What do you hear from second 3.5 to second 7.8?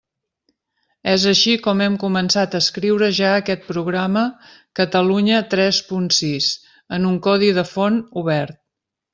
programa Catalunya tres punt sis, en un codi de